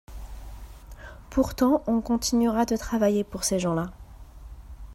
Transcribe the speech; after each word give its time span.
Pourtant 1.29 1.83
on 1.85 2.01
continuera 2.01 2.65
de 2.65 2.75
travailler 2.75 3.23
pour 3.23 3.43
ces 3.43 3.59
gens-là. 3.59 3.91